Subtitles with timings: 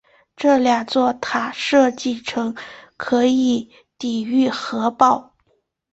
[0.35, 2.55] 这两座塔设计成
[2.97, 3.69] 可以
[3.99, 5.35] 抵御核爆。